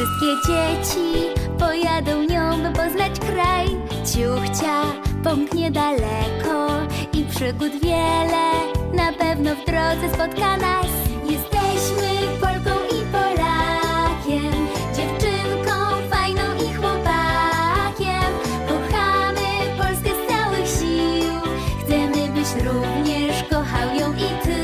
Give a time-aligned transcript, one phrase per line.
[0.00, 1.28] Wszystkie dzieci
[1.58, 3.66] pojadą nią, by poznać kraj.
[4.04, 4.82] Ciuchcia
[5.24, 6.68] pomknie daleko
[7.12, 8.50] i przygód wiele
[8.94, 10.86] na pewno w drodze spotka nas.
[11.24, 12.08] Jesteśmy
[12.40, 15.74] Polką i Polakiem, dziewczynką
[16.10, 18.32] fajną i chłopakiem.
[18.68, 21.34] Kochamy Polskę z całych sił,
[21.80, 24.56] chcemy byś również kochał ją i ty,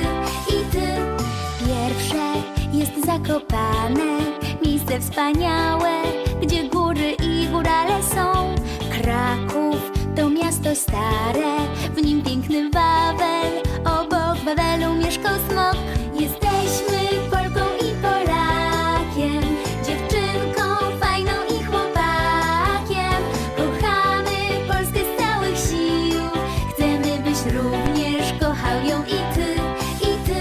[0.57, 0.87] i ty.
[1.67, 2.33] Pierwsze
[2.73, 4.16] jest Zakopane,
[4.97, 6.03] miejsce wspaniałe,
[6.43, 8.55] gdzie góry i górale są.
[8.91, 11.57] Kraków to miasto stare,
[11.97, 15.77] w nim piękny Wawel, obok Wawelu mieszkał smok.
[16.21, 16.99] Jesteśmy
[17.31, 20.65] Polką i Polakiem, dziewczynką
[21.01, 23.21] fajną i chłopakiem.
[23.57, 26.23] Kochamy Polskę z całych sił,
[26.73, 29.55] chcemy byś również kochał ją i ty,
[30.01, 30.41] i ty.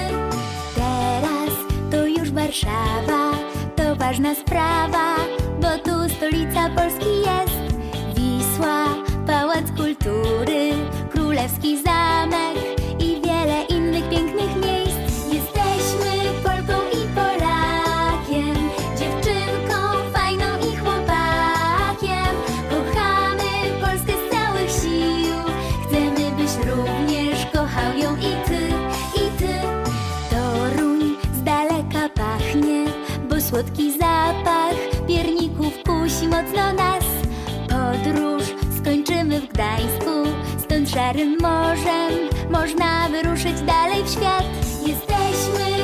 [0.75, 1.53] Teraz
[1.91, 3.14] to już Warszawa,
[4.15, 5.15] ważna sprawa,
[5.61, 7.75] bo tu stolica Polski jest.
[8.15, 8.85] Wisła,
[9.27, 10.71] Pałac Kultury,
[11.11, 11.94] Królewski Zamek
[40.95, 44.43] szarym morzem można wyruszyć dalej w świat.
[44.87, 45.74] Jesteśmy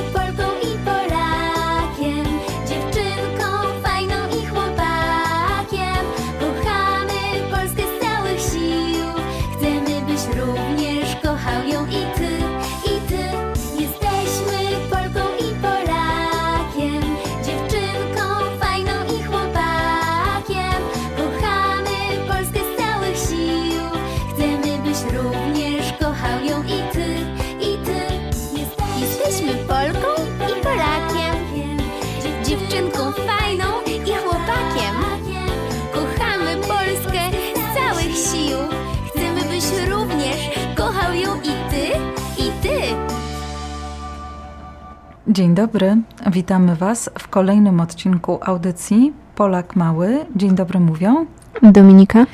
[45.31, 45.97] Dzień dobry,
[46.31, 50.25] witamy Was w kolejnym odcinku audycji Polak Mały.
[50.36, 51.25] Dzień dobry mówią
[51.64, 52.25] Dominika.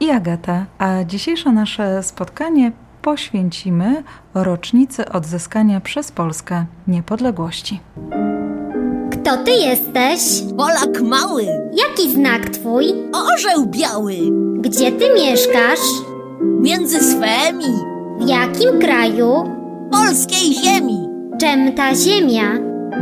[0.00, 2.72] i Agata, a dzisiejsze nasze spotkanie
[3.02, 4.02] poświęcimy
[4.34, 7.80] rocznicy odzyskania przez Polskę niepodległości.
[9.12, 10.42] Kto ty jesteś?
[10.56, 12.84] Polak mały, Jaki znak twój?
[13.12, 14.14] orzeł biały,
[14.60, 15.80] Gdzie ty mieszkasz?
[16.60, 17.72] między swemi,
[18.18, 19.58] W jakim kraju?
[19.90, 21.07] polskiej ziemi,
[21.40, 22.52] Czem ta ziemia?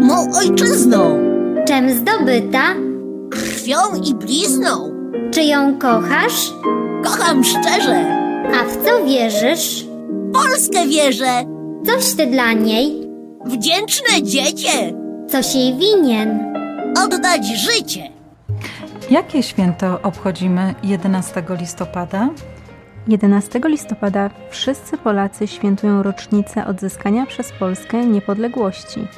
[0.01, 1.19] mą ojczyzną,
[1.69, 2.75] Czem zdobyta?
[3.31, 4.91] krwią i blizną.
[5.31, 6.53] Czy ją kochasz?
[7.05, 8.07] Kocham szczerze,
[8.61, 9.87] A w co wierzysz?
[10.33, 11.45] Polskę wierzę,
[11.87, 13.09] Coś ty dla niej?
[13.47, 14.93] wdzięczne dziecię,
[15.29, 16.55] Coś jej winien?
[17.05, 18.03] oddać życie.
[19.11, 22.29] Jakie święto obchodzimy 11 listopada?
[23.09, 29.09] 11 listopada wszyscy Polacy świętują rocznicę odzyskania przez Polskę niepodległości.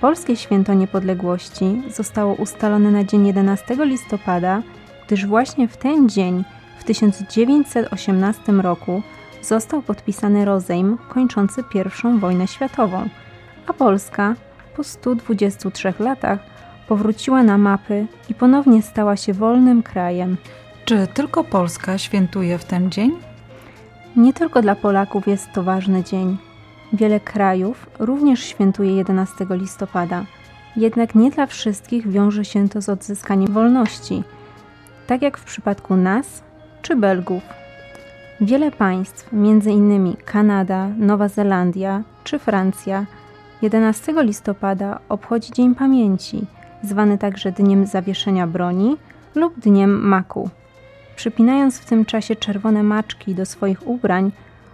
[0.00, 4.62] Polskie święto niepodległości zostało ustalone na dzień 11 listopada,
[5.06, 6.44] gdyż właśnie w ten dzień
[6.78, 9.02] w 1918 roku
[9.42, 13.08] został podpisany rozejm kończący I wojnę światową,
[13.66, 14.34] a Polska
[14.76, 16.38] po 123 latach
[16.88, 20.36] powróciła na mapy i ponownie stała się wolnym krajem.
[20.84, 23.12] Czy tylko Polska świętuje w ten dzień?
[24.16, 26.36] Nie tylko dla Polaków jest to ważny dzień.
[26.92, 30.24] Wiele krajów również świętuje 11 listopada,
[30.76, 34.22] jednak nie dla wszystkich wiąże się to z odzyskaniem wolności,
[35.06, 36.42] tak jak w przypadku nas
[36.82, 37.42] czy Belgów.
[38.40, 40.16] Wiele państw, m.in.
[40.24, 43.06] Kanada, Nowa Zelandia czy Francja,
[43.62, 46.46] 11 listopada obchodzi Dzień Pamięci,
[46.82, 48.96] zwany także Dniem Zawieszenia Broni
[49.34, 50.50] lub Dniem Maku.
[51.16, 54.32] Przypinając w tym czasie czerwone maczki do swoich ubrań,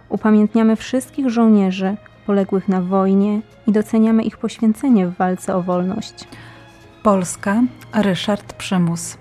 [0.09, 6.27] upamiętniamy wszystkich żołnierzy poległych na wojnie i doceniamy ich poświęcenie w walce o wolność.
[7.03, 7.61] Polska,
[7.93, 9.17] Ryszard Przymus.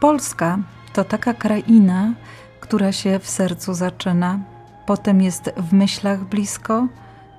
[0.00, 0.58] Polska
[0.92, 2.12] to taka kraina,
[2.60, 4.38] która się w sercu zaczyna,
[4.86, 6.86] potem jest w myślach blisko,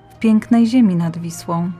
[0.09, 1.71] w pięknej ziemi nad Wisłą.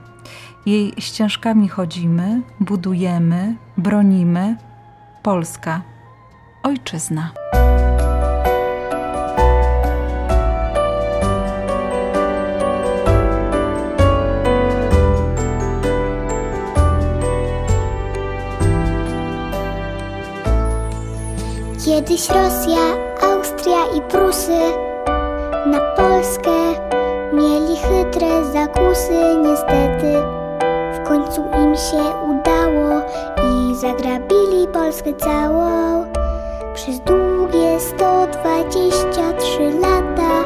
[0.66, 4.56] Jej ścieżkami chodzimy, budujemy, bronimy.
[5.22, 5.82] Polska,
[6.68, 7.30] ojczyzna.
[21.84, 22.78] Kiedyś Rosja,
[23.22, 24.58] Austria i Prusy
[25.66, 26.50] na Polskę
[27.32, 30.14] mieli chytre zakusy, niestety
[30.94, 33.02] w końcu im się udało
[33.36, 36.17] i zagrabili Polskę całą.
[36.88, 40.44] Przez długie 123 lata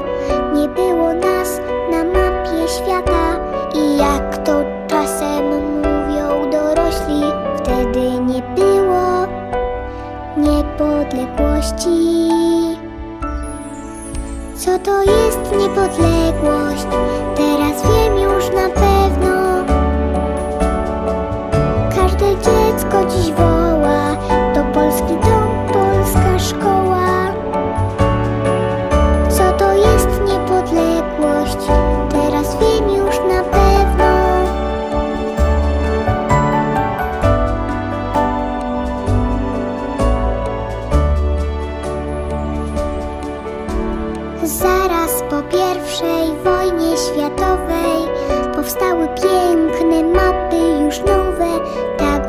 [0.54, 1.60] nie było nas
[1.90, 3.38] na mapie świata
[3.74, 4.52] i jak to
[4.86, 5.44] czasem
[5.76, 7.22] mówią dorośli,
[7.56, 9.26] wtedy nie było
[10.36, 12.28] niepodległości.
[14.56, 16.86] Co to jest niepodległość?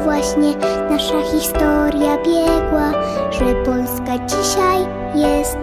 [0.03, 0.53] Właśnie
[0.89, 2.91] nasza historia biegła,
[3.31, 5.57] że Polska dzisiaj jest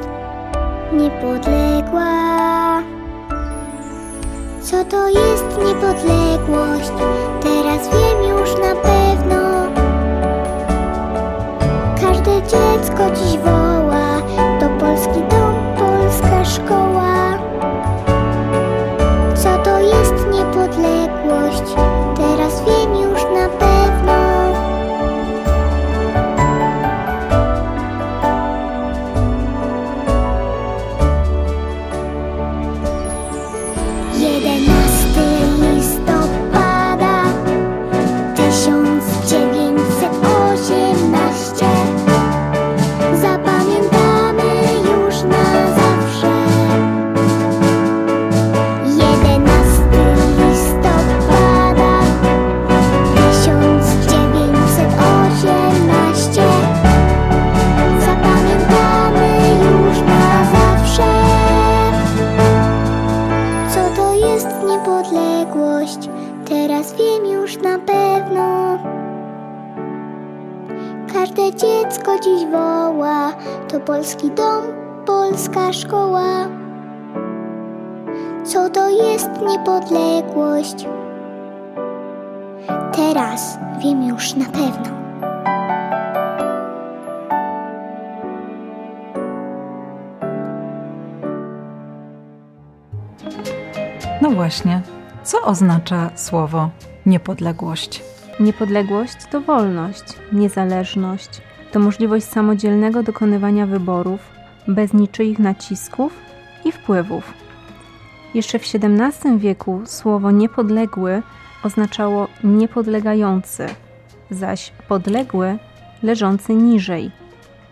[0.92, 2.10] niepodległa.
[4.62, 6.92] Co to jest niepodległość?
[7.42, 9.66] Teraz wiem już na pewno.
[12.00, 13.79] Każde dziecko dziś woła
[79.60, 80.86] niepodległość?
[82.92, 85.00] Teraz wiem już na pewno.
[94.22, 94.82] No właśnie,
[95.22, 96.70] co oznacza słowo
[97.06, 98.02] niepodległość?
[98.40, 101.40] Niepodległość to wolność, niezależność,
[101.72, 104.20] to możliwość samodzielnego dokonywania wyborów
[104.68, 106.12] bez niczyich nacisków
[106.64, 107.49] i wpływów.
[108.34, 111.22] Jeszcze w XVII wieku słowo niepodległy
[111.62, 113.66] oznaczało niepodlegający,
[114.30, 115.58] zaś podległy
[116.02, 117.10] leżący niżej.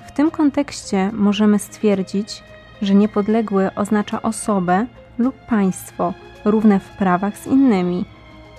[0.07, 2.43] W tym kontekście możemy stwierdzić,
[2.83, 4.87] że niepodległy oznacza osobę
[5.19, 8.05] lub państwo równe w prawach z innymi,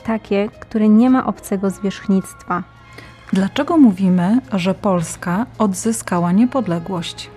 [0.03, 2.63] takie, które nie ma obcego zwierzchnictwa.
[3.33, 7.29] Dlaczego mówimy, że Polska odzyskała niepodległość?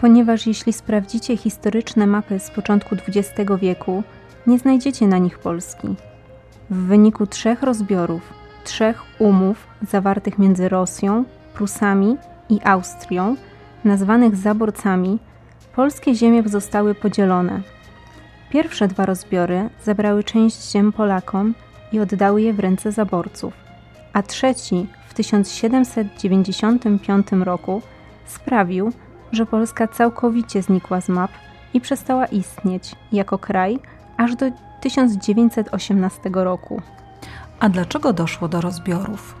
[0.00, 4.02] Ponieważ jeśli sprawdzicie historyczne mapy z początku XX wieku,
[4.46, 5.88] nie znajdziecie na nich Polski.
[6.70, 8.32] W wyniku trzech rozbiorów,
[8.64, 12.16] trzech umów zawartych między Rosją, Prusami
[12.48, 13.36] i Austrią,
[13.84, 15.18] nazwanych zaborcami,
[15.76, 17.62] polskie ziemie zostały podzielone.
[18.50, 21.54] Pierwsze dwa rozbiory zabrały część ziem Polakom
[21.92, 23.54] i oddały je w ręce zaborców,
[24.12, 27.82] a trzeci w 1795 roku
[28.26, 28.92] sprawił,
[29.32, 31.30] że Polska całkowicie znikła z map
[31.74, 33.78] i przestała istnieć jako kraj
[34.16, 34.46] aż do
[34.80, 36.82] 1918 roku.
[37.60, 39.34] A dlaczego doszło do rozbiorów?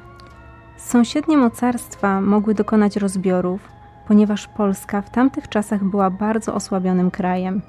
[0.76, 3.68] Sąsiednie mocarstwa mogły dokonać rozbiorów,
[4.08, 7.62] ponieważ Polska w tamtych czasach była bardzo osłabionym krajem.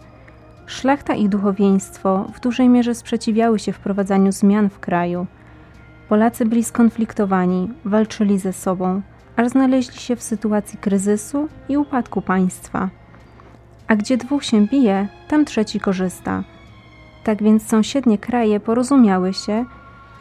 [0.65, 5.27] Szlachta i duchowieństwo w dużej mierze sprzeciwiały się wprowadzaniu zmian w kraju.
[6.09, 9.01] Polacy byli skonfliktowani, walczyli ze sobą,
[9.35, 12.89] aż znaleźli się w sytuacji kryzysu i upadku państwa.
[13.87, 16.43] A gdzie dwóch się bije, tam trzeci korzysta.
[17.23, 19.65] Tak więc sąsiednie kraje porozumiały się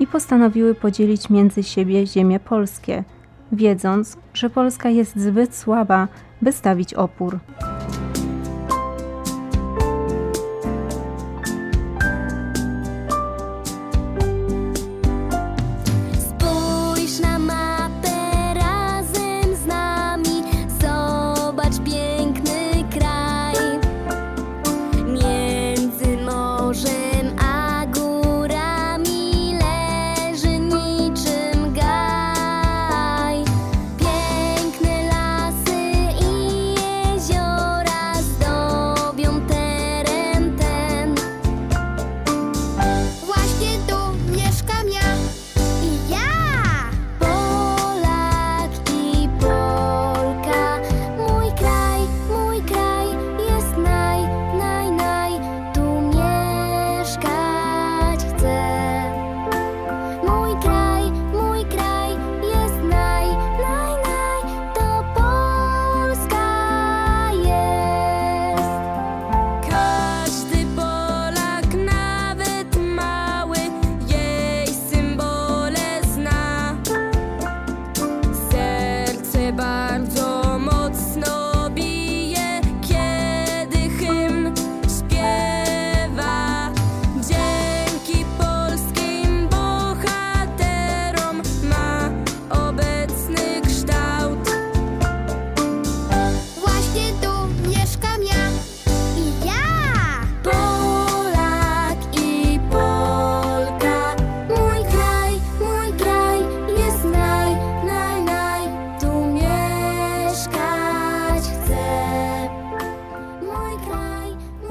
[0.00, 3.04] i postanowiły podzielić między siebie ziemie polskie,
[3.52, 6.08] wiedząc, że Polska jest zbyt słaba,
[6.42, 7.38] by stawić opór.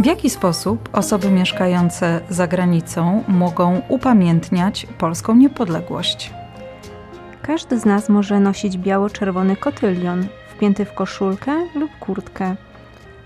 [0.10, 6.34] Jaki sposób osoby mieszkające za granicą mogą upamiętniać polską niepodległość?
[7.42, 12.56] Każdy z nas może nosić biało-czerwony kotylion, wpięty w koszulkę lub kurtkę.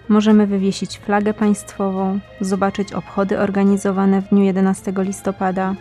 [0.10, 5.76] Możemy wywiesić flagę państwową, zobaczyć obchody organizowane w dniu 11 listopada.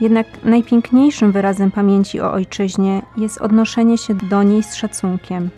[0.00, 5.50] Jednak najpiękniejszym wyrazem pamięci o ojczyźnie jest odnoszenie się do niej z szacunkiem,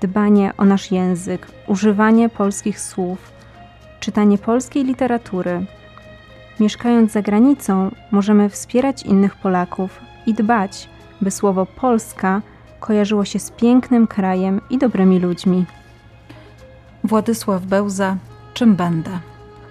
[0.00, 3.37] dbanie o nasz język, używanie polskich słów,
[4.08, 5.64] czytanie polskiej literatury.
[6.60, 10.88] Mieszkając za granicą, możemy wspierać innych Polaków i dbać,
[11.20, 12.42] by słowo Polska
[12.80, 15.64] kojarzyło się z pięknym krajem i dobrymi ludźmi.
[17.04, 18.16] Władysław Bełza,
[18.54, 19.10] czym będę?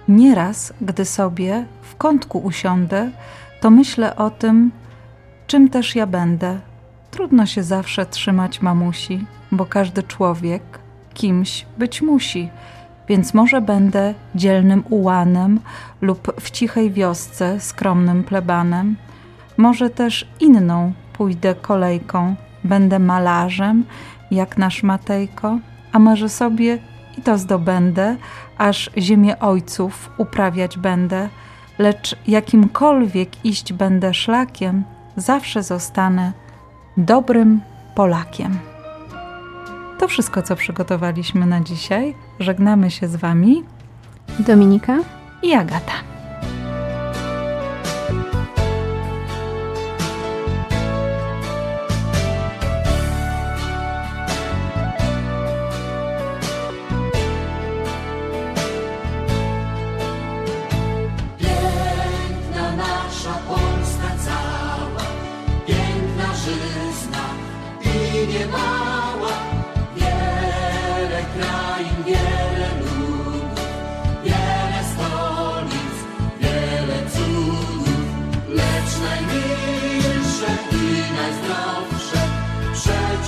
[0.08, 3.10] Nieraz, gdy sobie w kątku usiądę,
[3.60, 4.70] to myślę o tym,
[5.46, 6.60] czym też ja będę.
[7.10, 10.62] Trudno się zawsze trzymać mamusi, bo każdy człowiek
[11.14, 12.50] kimś być musi.
[13.08, 15.60] Więc może będę dzielnym ułanem
[16.00, 18.96] lub w cichej wiosce skromnym plebanem.
[19.56, 22.34] Może też inną pójdę kolejką,
[22.64, 23.84] będę malarzem,
[24.30, 25.58] jak nasz Matejko,
[25.92, 26.78] a może sobie
[27.18, 28.16] i to zdobędę,
[28.58, 31.28] aż ziemię ojców uprawiać będę,
[31.78, 34.84] lecz jakimkolwiek iść będę szlakiem,
[35.16, 36.32] zawsze zostanę
[36.96, 37.60] dobrym
[37.94, 38.58] Polakiem.
[39.98, 42.14] To wszystko, co przygotowaliśmy na dzisiaj.
[42.40, 43.64] Żegnamy się z Wami
[44.38, 44.98] Dominika
[45.42, 46.17] i Agata.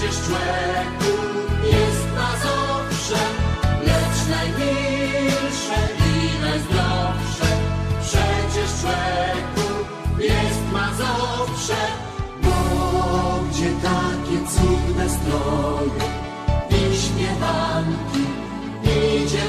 [0.00, 1.12] Przecież człowieku
[1.64, 3.23] jest Mazowsze.
[3.87, 7.47] Lecz najmilsze i najzdrowsze
[8.02, 9.69] przecież człowieku
[10.19, 11.76] jest Mazowsze.
[12.42, 12.50] Bo
[13.50, 16.07] gdzie takie cudne stroje
[16.71, 18.25] i śpiewanki
[18.83, 19.42] idzie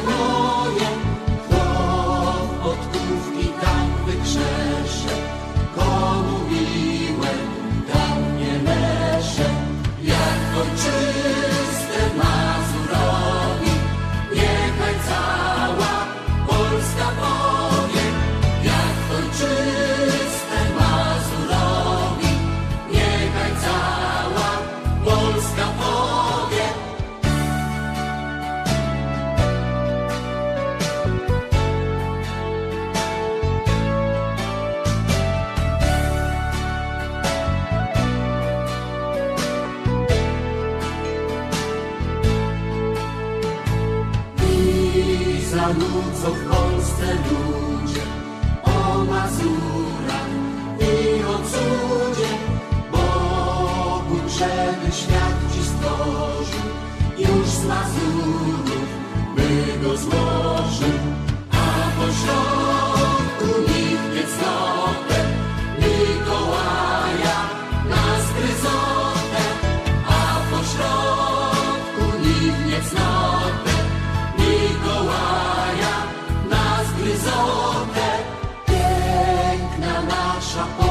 [80.52, 80.91] Chapo.